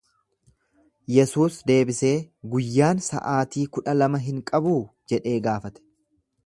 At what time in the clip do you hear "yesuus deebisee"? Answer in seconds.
1.15-2.13